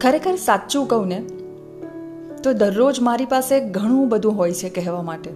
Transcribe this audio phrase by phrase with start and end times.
[0.00, 1.20] ખરેખર સાચું કહું ને,
[2.42, 5.30] તો દરરોજ મારી પાસે ઘણું બધું હોય છે કહેવા માટે.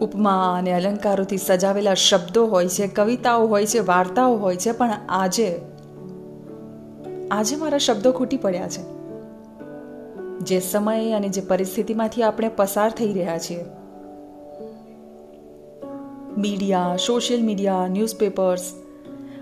[0.00, 5.60] ઉપમા અને અલંકારોથી સજાવેલા શબ્દો હોય છે, કવિતાઓ હોય છે, વાર્તાઓ હોય છે, પણ આજે
[7.30, 8.94] આજે મારા શબ્દો ખૂટી પડ્યા છે.
[10.38, 13.64] જે સમય અને જે પરિસ્થિતિમાંથી આપણે પસાર થઈ રહ્યા છીએ.
[16.38, 18.72] મીડિયા, સોશિયલ મીડિયા, ન્યૂઝપેપર્સ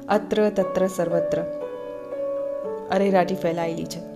[0.08, 1.61] અત્ર તત્ર સર્વત્ર.
[2.92, 4.12] અરેરાટી ફેલાયેલી છે.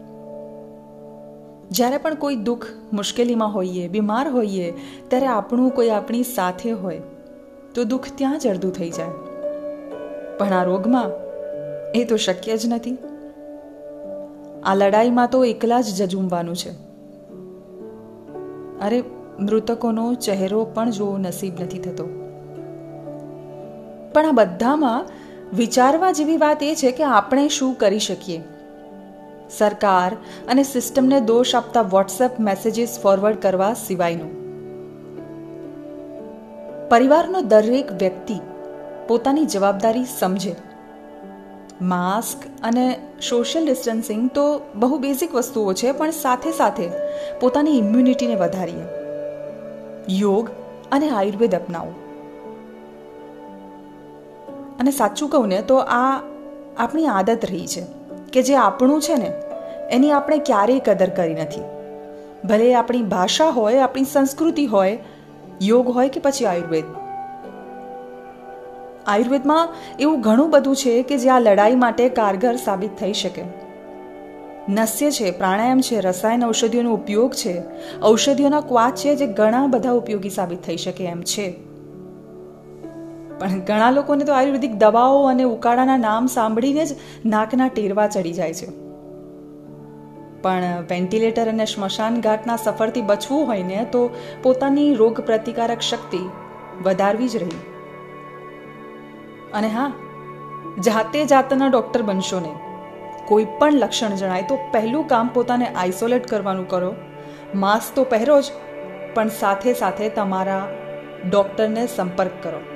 [1.71, 4.75] જ્યારે પણ કોઈ દુઃખ મુશ્કેલીમાં હોઈએ, બીમાર હોઈએ,
[5.09, 7.02] ત્યારે આપણું કોઈ આપણી સાથે હોય,
[7.75, 9.09] તો દુઃખ ત્યાં જ અડધું થઈ જાય.
[10.39, 11.05] પણ આ રોગમાં
[11.95, 12.99] એ તો શક્ય જ નથી.
[14.65, 16.71] આ લડાઈમાં તો એકલા જ જજુમવાનું છે.
[18.80, 19.05] અરે,
[19.41, 22.05] મૃતકોનો ચહેરો પણ જોવો નસીબ નથી થતો.
[24.13, 25.07] પણ આ બધામાં
[25.57, 28.43] વિચારવા જેવી વાત એ છે કે આપણે શું કરી શકીએ?
[29.50, 30.16] સરકાર
[30.48, 34.46] અને સિસ્ટમને દોષ આપતા વોટ્સએપ મેસેજીસ ફોરવર્ડ કરવા સિવાયનું.
[36.88, 38.34] પરિવારનો દરેક વ્યક્તિ
[39.09, 40.56] પોતાની જવાબદારી સમજે.
[41.82, 42.98] માસ્ક અને
[43.29, 46.88] સોશિયલ ડિસ્ટન્સિંગ તો બહુ બેઝિક વસ્તુઓ છે, પણ સાથે સાથે
[47.40, 48.84] પોતાની ઇમ્યુનિટીને વધારીએ.
[50.09, 50.51] યોગ
[50.93, 51.93] અને આયુર્વેદ અપનાવો.
[54.80, 56.21] અને સાચું કહું ને તો આ
[56.76, 57.96] આપણી આદત રહી છે.
[58.37, 59.32] કે જે આપણું છે ને,
[59.90, 61.60] એની આપણે ક્યારેય કદર કરી નથી.
[62.48, 64.98] ભલે આપણી ભાષા હોય, આપણી સંસ્કૃતિ હોય,
[65.62, 66.84] યોગ હોય કે પછી આયુર્વેદ.
[69.06, 73.43] આયુર્વેદમાં એવું ઘણું બધું છે કે જે આ લડાઈ માટે કારગર સાબિત થઈ શકે.
[74.69, 77.62] નસ્ય છે, પ્રાણાયામ છે, રસાયણ ઔષધિઓનો ઉપયોગ છે.
[78.03, 81.66] ઔષધિઓના ક્વાચ છે જે ઘણા બધા ઉપયોગી સાબિત થઈ શકે એમ છે.
[83.38, 88.54] પણ ઘણા લોકોને તો આયુર્વેદિક દવાઓ અને ઉકાળાના નામ સાંભળીને જ નાકના ટેરવા ચડી જાય
[88.54, 88.66] છે.
[90.43, 94.11] પણ વેન્ટિલેટર અને સ્મશાન ઘાટના સફરથી બચવું હોય ને તો
[94.43, 96.28] પોતાની રોગ પ્રતિકારક શક્તિ
[96.83, 97.61] વધારવી જ રહી.
[99.55, 99.93] અને હા,
[100.84, 102.53] જાતે જાતના ડોક્ટર બનશો ને.
[103.25, 106.94] કોઈ પણ લક્ષણ જણાય તો પહેલું કામ પોતાને આઇસોલેટ કરવાનું કરો.
[107.55, 108.44] માસ્ક તો પહેરો જ,
[109.15, 110.69] પણ સાથે સાથે તમારા
[111.31, 112.75] ડોક્ટરને સંપર્ક કરો.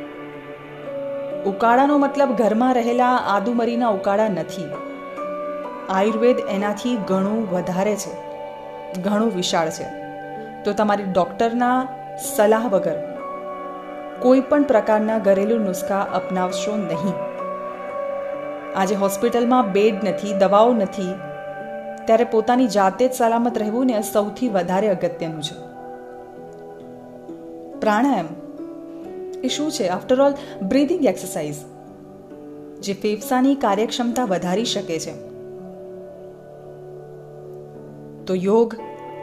[1.46, 4.68] ઉકાળાનો મતલબ ઘરમાં રહેલા આદુમરીના ઉકાળા નથી.
[5.88, 8.12] આયુર્વેદ એનાથી ઘણું વધારે છે,
[9.02, 9.86] ઘણું વિશાળ છે.
[10.64, 11.88] તો તમારી ડૉક્ટરના
[12.36, 12.98] સલાહ વગર
[14.18, 17.14] કોઈ પણ પ્રકારના ઘરેલું નુસ્ખા અપનાવશો નહીં.
[18.76, 21.14] આજે હોસ્પિટલમાં બેડ નથી, દવાઓ નથી,
[22.04, 25.58] ત્યારે પોતાની જાતે જ સલામત રહેવું ને સૌથી વધારે અગત્યનું છે.
[27.80, 28.26] પ્રાણાયામ
[29.44, 29.88] એ શું છે.
[29.88, 31.56] આફ્ટર ઓલ બ્રીધિંગ એક્સરસાઇઝ
[32.80, 35.14] જે ફેફસાની કાર્યક્ષમતા વધારી શકે છે.
[38.24, 38.74] તો યોગ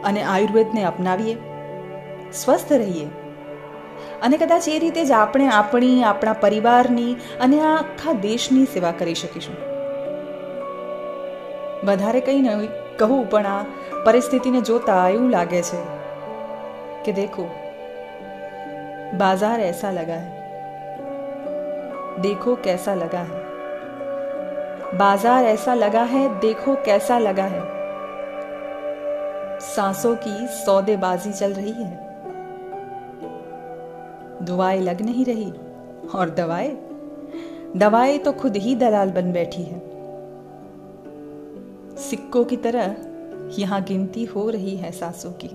[0.04, 1.36] અને આયુર્વેદને અપનાવીએ,
[2.32, 3.06] સ્વસ્થ રહીએ
[4.22, 9.56] અને કદાચ એ રીતે જ આપણે આપણી, આપણા પરિવારની અને આખા દેશની સેવા કરી શકીશું.
[11.86, 13.64] વધારે કંઈ નહીં કહું, પણ આ
[14.04, 15.80] પરિસ્થિતિને જોતા એવું લાગે છે
[17.04, 17.48] કે દેખો
[19.14, 20.36] बाज़ार ऐसा लगा है।
[22.20, 23.46] देखो कैसा लगा है।
[24.98, 27.60] बाज़ार ऐसा लगा है, देखो कैसा लगा है।
[29.60, 31.90] सांसों की सौदेबाजी चल रही है।
[34.44, 35.50] दुआएँ लग नहीं रही,
[36.14, 36.76] और दवाएँ?
[37.76, 39.80] दवाएँ तो खुद ही दलाल बन बैठी है।
[42.00, 42.96] सिक्कों की तरह
[43.58, 45.48] यहाँ गिनती हो रही है सांसों की।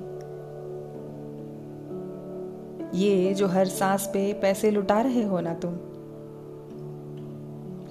[2.94, 5.72] ये जो हर सांस पे पैसे लुटा रहे हो ना तुम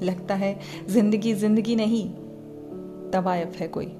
[0.06, 0.60] लगता है
[0.90, 2.10] जिंदगी जिंदगी नहीं
[3.12, 3.92] तवायफ है कोई